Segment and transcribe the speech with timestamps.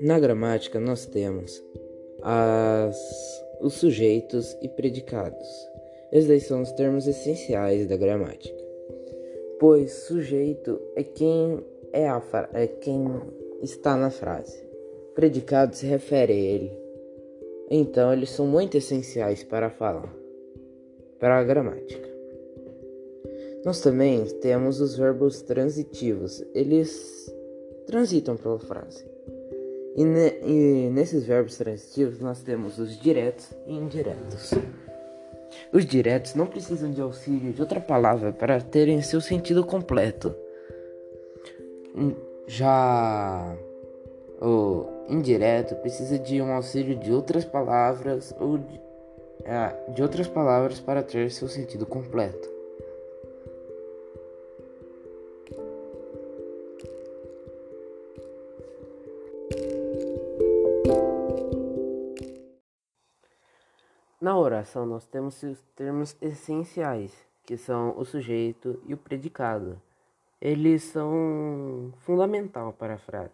[0.00, 1.64] Na gramática, nós temos
[2.22, 2.96] as,
[3.60, 5.48] os sujeitos e predicados.
[6.12, 8.62] Esses são os termos essenciais da gramática,
[9.58, 12.22] pois sujeito é quem é, a,
[12.52, 13.06] é quem
[13.62, 14.62] está na frase,
[15.14, 16.72] predicado se refere a ele.
[17.70, 20.14] Então, eles são muito essenciais para falar,
[21.18, 22.08] para a gramática.
[23.64, 27.34] Nós também temos os verbos transitivos, eles
[27.86, 29.15] transitam pela frase.
[29.96, 34.52] E, ne e nesses verbos transitivos nós temos os diretos e indiretos.
[35.72, 40.34] Os diretos não precisam de auxílio de outra palavra para terem seu sentido completo.
[42.46, 43.56] Já
[44.40, 48.80] o indireto precisa de um auxílio de outras palavras ou de,
[49.44, 52.55] é, de outras palavras para ter seu sentido completo.
[64.26, 69.80] Na oração, nós temos os termos essenciais, que são o sujeito e o predicado.
[70.40, 73.30] Eles são fundamental para a frase,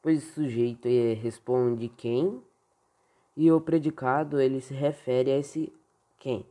[0.00, 0.86] pois o sujeito
[1.20, 2.40] responde quem
[3.36, 5.72] e o predicado ele se refere a esse
[6.20, 6.46] quem.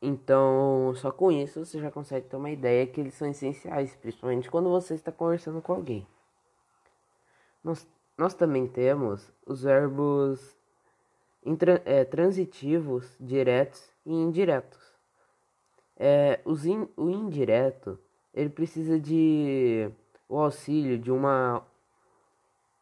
[0.00, 4.50] Então, só com isso você já consegue ter uma ideia que eles são essenciais, principalmente
[4.50, 6.06] quando você está conversando com alguém.
[7.62, 10.56] Nós, nós também temos os verbos
[11.84, 14.80] é, transitivos, diretos e indiretos.
[15.96, 17.98] É, in, o indireto
[18.32, 19.90] ele precisa de
[20.28, 21.62] o auxílio de uma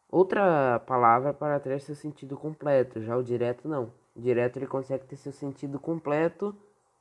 [0.09, 3.03] outra palavra para ter seu sentido completo.
[3.03, 3.93] Já o direto não.
[4.15, 6.57] O direto ele consegue ter seu sentido completo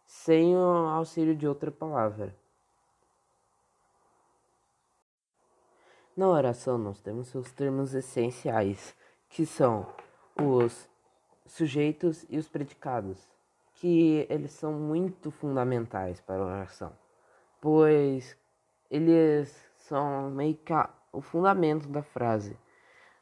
[0.05, 2.35] sem o auxílio de outra palavra.
[6.15, 8.93] Na oração nós temos seus termos essenciais,
[9.29, 9.87] que são
[10.37, 10.90] os
[11.51, 13.29] sujeitos e os predicados,
[13.75, 16.93] que eles são muito fundamentais para a oração,
[17.59, 18.37] pois
[18.89, 20.73] eles são meio que
[21.11, 22.57] o fundamento da frase.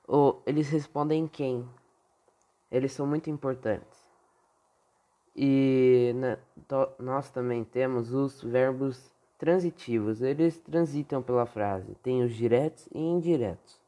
[0.07, 1.67] Ou eles respondem quem?
[2.71, 4.07] Eles são muito importantes.
[5.35, 6.37] E né,
[6.99, 13.78] nós também temos os verbos transitivos, eles transitam pela frase, tem os diretos e indiretos.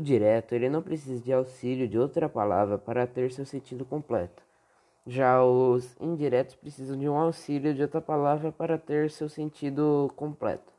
[0.00, 4.42] O direto ele não precisa de auxílio de outra palavra para ter seu sentido completo.
[5.06, 10.72] Já os indiretos precisam de um auxílio de outra palavra para ter seu sentido completo.